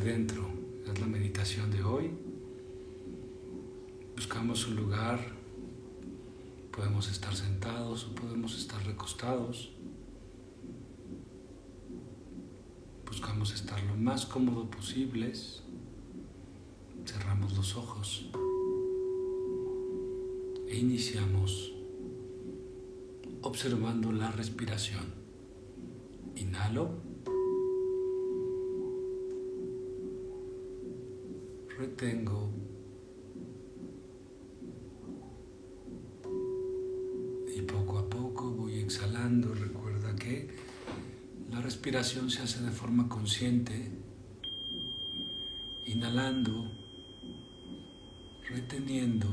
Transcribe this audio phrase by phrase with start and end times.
[0.00, 0.48] dentro.
[0.86, 2.10] Es la meditación de hoy.
[4.14, 5.20] Buscamos un lugar.
[6.72, 9.72] Podemos estar sentados o podemos estar recostados.
[13.06, 15.62] Buscamos estar lo más cómodo posibles.
[17.04, 18.30] Cerramos los ojos
[20.68, 21.72] e iniciamos
[23.42, 25.14] observando la respiración.
[26.36, 27.07] Inhalo.
[31.78, 32.50] Retengo.
[37.56, 39.54] Y poco a poco voy exhalando.
[39.54, 40.56] Recuerda que
[41.48, 43.92] la respiración se hace de forma consciente.
[45.86, 46.68] Inhalando,
[48.50, 49.28] reteniendo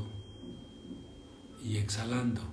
[1.63, 2.43] y exhalando.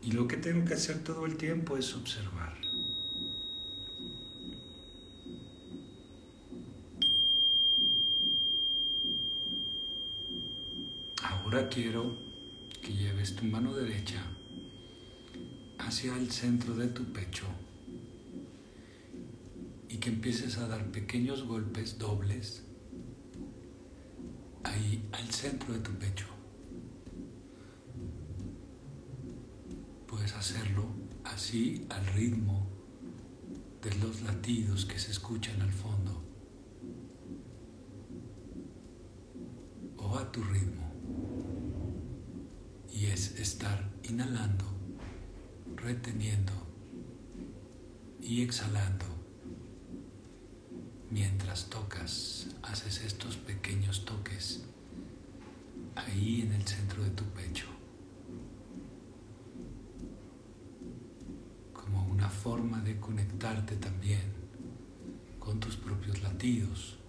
[0.00, 2.51] Y lo que tengo que hacer todo el tiempo es observar.
[11.52, 12.16] Ahora quiero
[12.80, 14.24] que lleves tu mano derecha
[15.80, 17.44] hacia el centro de tu pecho
[19.86, 22.62] y que empieces a dar pequeños golpes dobles
[24.64, 26.24] ahí al centro de tu pecho.
[30.06, 30.86] Puedes hacerlo
[31.24, 32.66] así al ritmo
[33.82, 36.22] de los latidos que se escuchan al fondo
[39.98, 41.41] o a tu ritmo.
[42.92, 44.64] Y es estar inhalando,
[45.76, 46.52] reteniendo
[48.20, 49.06] y exhalando
[51.10, 54.64] mientras tocas, haces estos pequeños toques
[55.94, 57.66] ahí en el centro de tu pecho.
[62.42, 64.20] forma de conectarte también
[65.38, 67.01] con tus propios latidos.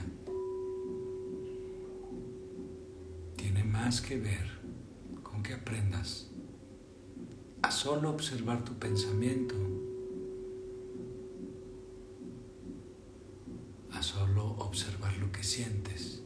[3.36, 4.60] tiene más que ver
[5.22, 6.30] con que aprendas
[7.62, 9.54] a solo observar tu pensamiento,
[13.92, 16.22] a solo observar lo que sientes,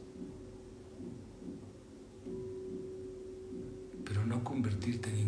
[4.05, 5.19] pero no convertirte en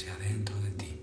[0.00, 1.02] hacia adentro de ti.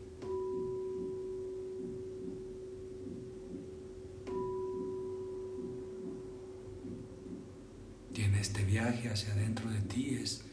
[8.11, 10.43] Tiene este viaje hacia adentro de ti es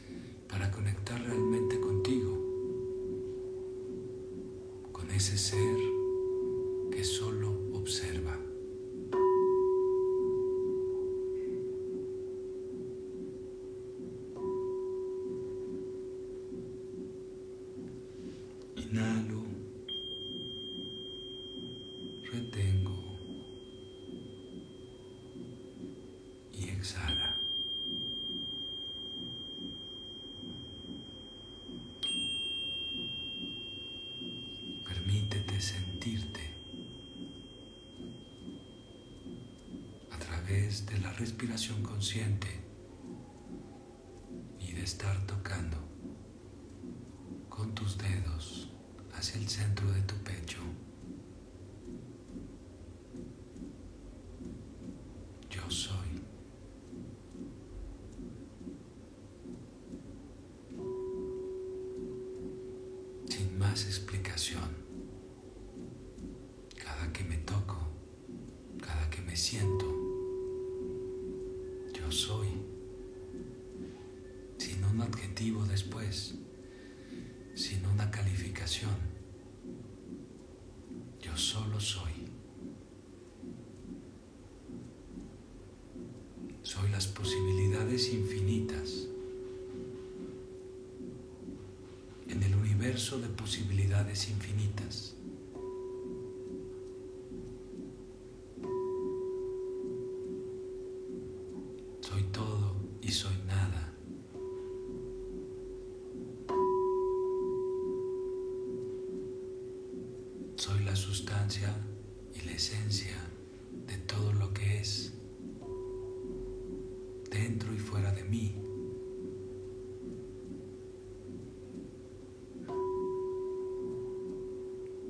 [41.15, 42.47] respiración consciente
[44.59, 45.77] y de estar tocando
[47.49, 48.69] con tus dedos
[49.13, 50.59] hacia el centro de tu pecho.
[55.49, 55.95] Yo soy.
[63.29, 64.69] Sin más explicación,
[66.77, 67.77] cada que me toco,
[68.81, 69.85] cada que me siento,
[71.93, 72.49] yo soy,
[74.57, 76.35] sin un adjetivo después,
[77.55, 78.95] sin una calificación.
[81.21, 82.11] Yo solo soy.
[86.63, 89.07] Soy las posibilidades infinitas
[92.27, 95.14] en el universo de posibilidades infinitas.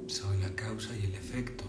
[0.07, 1.63] Soy la causa y el efecto.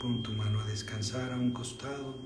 [0.00, 2.16] Pon tu mano a descansar a un costado,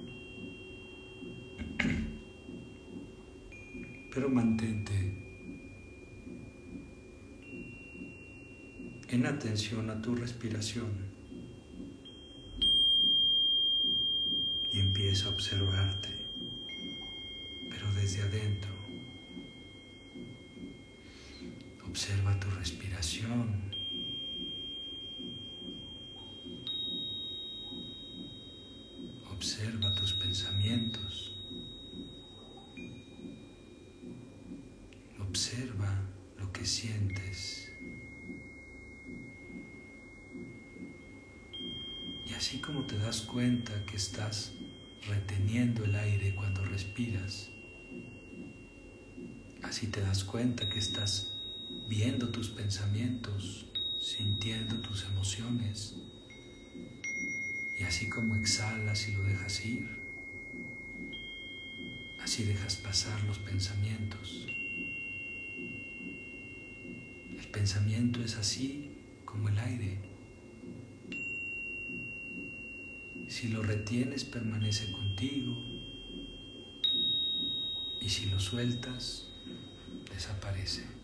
[4.14, 4.96] pero mantente
[9.10, 10.90] en atención a tu respiración.
[14.72, 16.08] Y empieza a observarte,
[17.70, 18.70] pero desde adentro.
[21.88, 22.50] Observa tu
[29.30, 31.36] Observa tus pensamientos.
[35.20, 35.92] Observa
[36.38, 37.70] lo que sientes.
[42.26, 44.52] Y así como te das cuenta que estás
[45.06, 47.50] reteniendo el aire cuando respiras,
[49.62, 51.35] así te das cuenta que estás
[51.88, 53.66] viendo tus pensamientos,
[54.00, 55.94] sintiendo tus emociones
[57.78, 59.88] y así como exhalas y lo dejas ir,
[62.20, 64.46] así dejas pasar los pensamientos.
[67.38, 68.90] El pensamiento es así
[69.24, 69.98] como el aire.
[73.28, 75.56] Si lo retienes permanece contigo
[78.00, 79.28] y si lo sueltas
[80.12, 80.95] desaparece.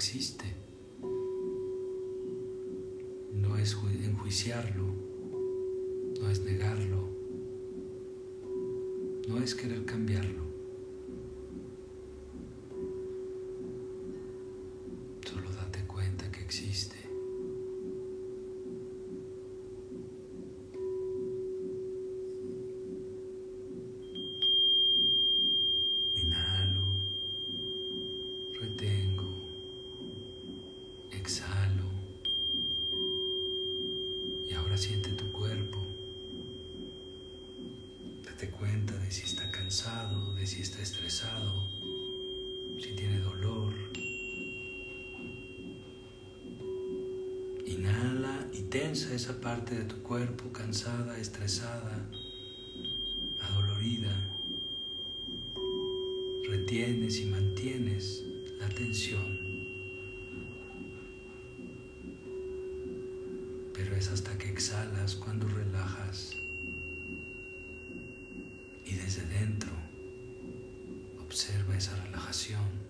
[0.00, 0.46] Existe.
[3.34, 4.86] No es enjuiciarlo,
[6.18, 7.06] no es negarlo,
[9.28, 10.49] no es querer cambiarlo.
[40.50, 41.70] Si está estresado,
[42.80, 43.72] si tiene dolor.
[47.64, 52.04] Inhala y tensa esa parte de tu cuerpo cansada, estresada,
[53.42, 54.12] adolorida.
[56.48, 58.24] Retienes y mantienes
[58.58, 59.38] la tensión.
[64.14, 66.34] hasta que exhalas cuando relajas.
[68.86, 69.70] Y desde dentro
[71.30, 72.89] observa esa relajación.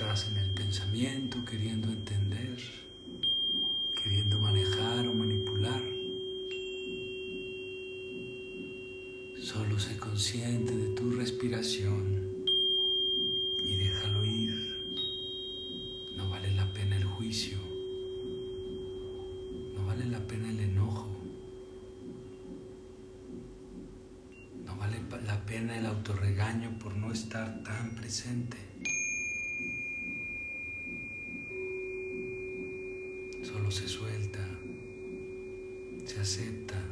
[0.00, 2.56] Estás en el pensamiento queriendo entender
[4.02, 5.82] queriendo manejar o manipular.
[9.42, 12.46] Solo sé consciente de tu respiración
[13.62, 14.54] y déjalo ir.
[16.16, 17.58] No vale la pena el juicio.
[19.74, 21.10] No vale la pena el enojo.
[24.64, 28.56] No vale la pena el autorregaño por no estar tan presente.
[33.52, 34.46] Solo se suelta,
[36.04, 36.82] se acepta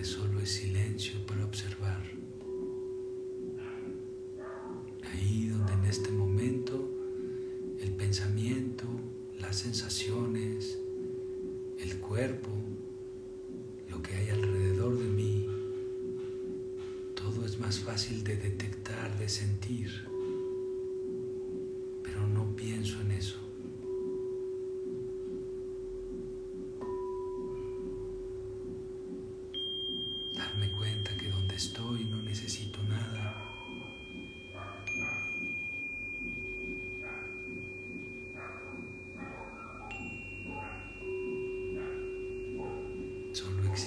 [0.00, 2.00] donde solo es silencio para observar.
[5.88, 6.88] este momento
[7.80, 8.84] el pensamiento,
[9.40, 10.78] las sensaciones,
[11.80, 12.48] el cuerpo,
[13.90, 15.48] lo que hay alrededor de mí,
[17.16, 20.08] todo es más fácil de detectar, de sentir,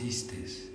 [0.01, 0.72] existes.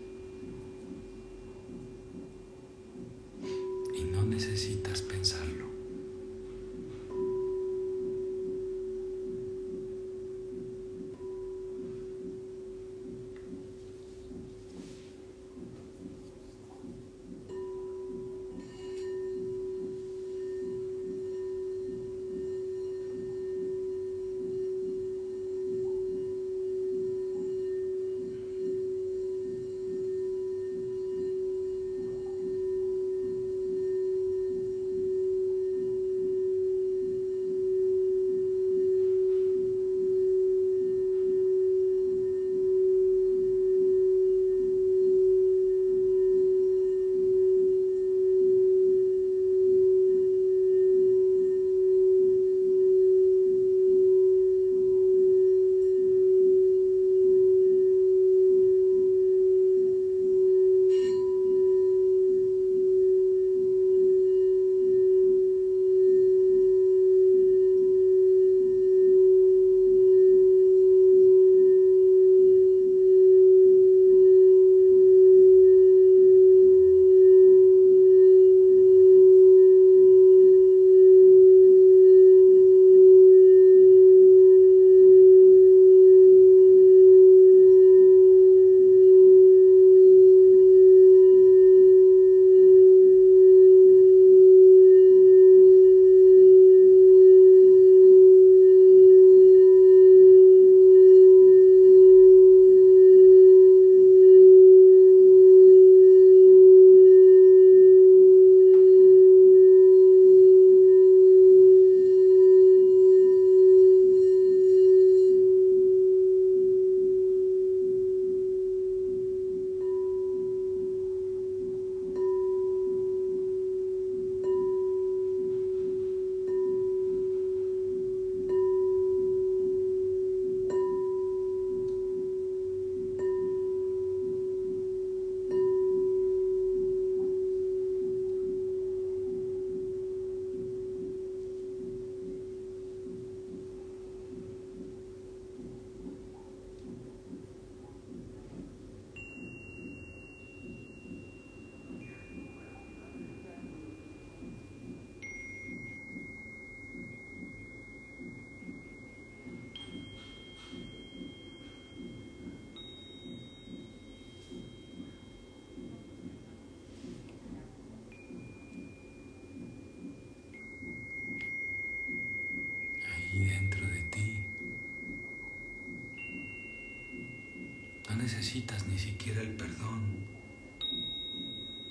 [178.28, 180.26] Necesitas ni siquiera el perdón,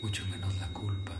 [0.03, 1.19] mucho menos la culpa.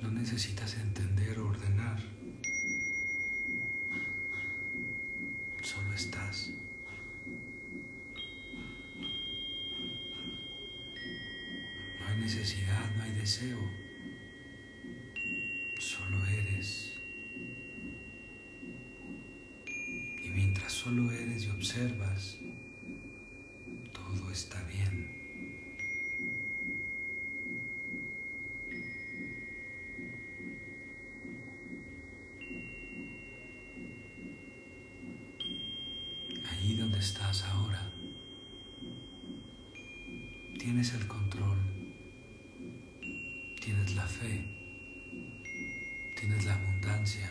[0.00, 2.00] No necesitas entender o ordenar.
[5.60, 6.52] Solo estás.
[12.20, 13.58] necesidad, no hay deseo,
[15.78, 16.98] solo eres.
[19.66, 22.38] Y mientras solo eres y observas,
[23.92, 25.16] todo está bien.
[36.50, 37.92] Ahí donde estás ahora,
[40.58, 41.58] tienes el control,
[43.60, 44.44] tienes la fe,
[46.20, 47.30] tienes la abundancia,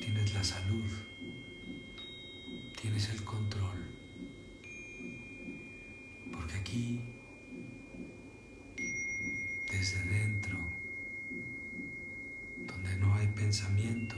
[0.00, 0.90] tienes la salud,
[3.02, 3.78] tienes el control.
[6.32, 7.00] Porque aquí,
[9.70, 10.58] desde dentro,
[12.58, 14.16] donde no hay pensamiento,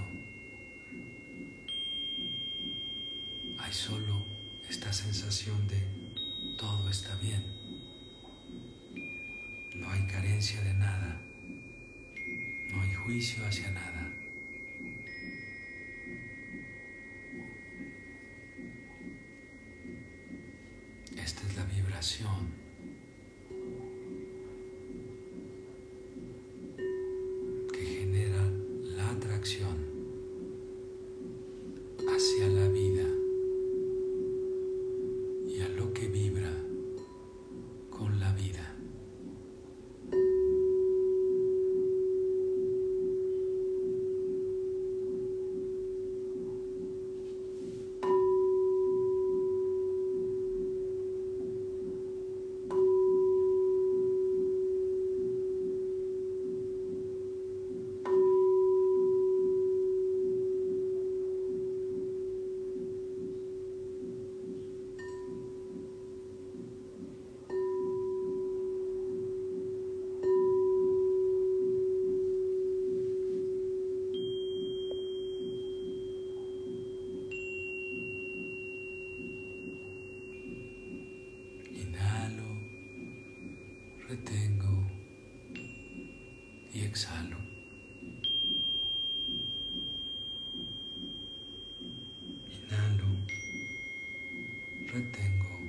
[3.58, 4.24] hay solo
[4.68, 7.42] esta sensación de todo está bien.
[9.76, 11.20] No hay carencia de nada.
[12.70, 14.03] No hay juicio hacia nada.
[32.14, 33.08] Hacia la vida
[35.48, 36.52] y a lo que vibra
[37.90, 38.70] con la vida.
[81.74, 82.44] Inhalo,
[84.08, 84.86] retengo
[86.72, 87.36] y exhalo.
[92.50, 93.08] Inhalo,
[94.86, 95.60] retengo,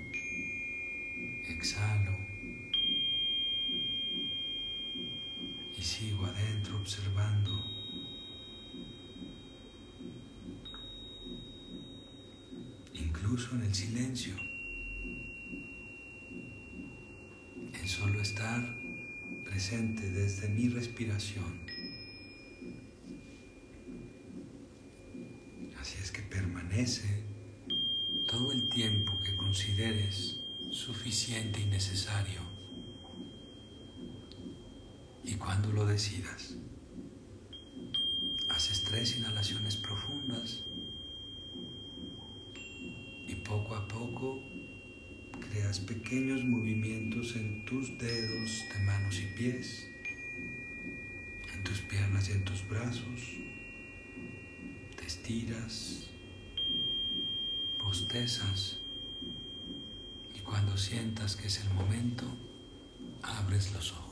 [1.49, 2.15] exhalo
[5.77, 7.75] y sigo adentro observando.
[13.25, 14.35] Incluso en el silencio.
[17.73, 18.61] en solo estar
[19.45, 21.65] presente desde mi respiración.
[25.79, 27.23] Así es que permanece
[28.27, 32.41] todo el tiempo que consideres suficiente y necesario.
[35.23, 36.53] Y cuando lo decidas,
[38.49, 40.61] haces tres inhalaciones profundas
[43.27, 44.41] y poco a poco
[45.49, 49.87] creas pequeños movimientos en tus dedos de manos y pies,
[51.53, 53.21] en tus piernas y en tus brazos.
[54.97, 56.07] Te estiras,
[57.79, 58.79] bostezas
[60.35, 62.25] y cuando sientas que es el momento,
[63.21, 64.04] abres los ojos.